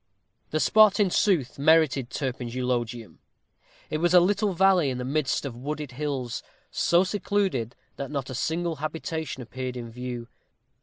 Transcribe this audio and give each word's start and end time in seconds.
The 0.49 0.59
spot, 0.59 0.99
in 0.99 1.11
sooth, 1.11 1.59
merited 1.59 2.09
Turpin's 2.09 2.55
eulogium. 2.55 3.19
It 3.91 3.99
was 3.99 4.15
a 4.15 4.19
little 4.19 4.53
valley, 4.53 4.89
in 4.89 4.97
the 4.97 5.05
midst 5.05 5.45
of 5.45 5.55
wooded 5.55 5.91
hills, 5.91 6.41
so 6.71 7.03
secluded, 7.03 7.75
that 7.97 8.09
not 8.09 8.31
a 8.31 8.33
single 8.33 8.77
habitation 8.77 9.43
appeared 9.43 9.77
in 9.77 9.91
view. 9.91 10.27